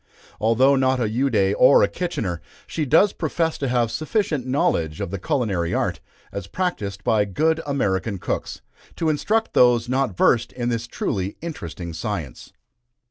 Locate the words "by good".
7.03-7.61